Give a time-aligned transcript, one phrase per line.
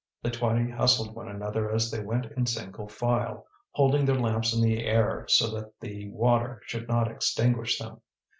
[0.23, 4.59] The twenty hustled one another as they went in single file, holding their lamps in
[4.59, 8.01] the air so that the water should not extinguish them.